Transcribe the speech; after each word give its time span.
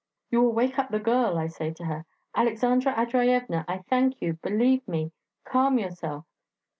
'You 0.31 0.41
will 0.41 0.51
wake 0.53 0.79
up 0.79 0.89
the 0.89 0.97
girl,' 0.99 1.37
I 1.37 1.45
say 1.45 1.71
to 1.75 1.85
her; 1.85 2.05
'Aleksandra 2.35 2.91
Andreyevna, 2.95 3.65
I 3.67 3.83
thank 3.87 4.19
you... 4.19 4.33
believe 4.33 4.87
me... 4.87 5.11
calm 5.45 5.77
yourself.' 5.77 6.25